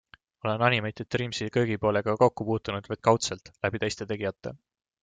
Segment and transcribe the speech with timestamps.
[0.43, 4.57] Olen Animated Dreamsi köögipoolega kokku puutunud vaid kaudselt, läbi teiste tegijate.